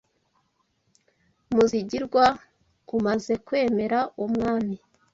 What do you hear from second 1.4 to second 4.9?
Muzigirwa umaze kwemera Umwami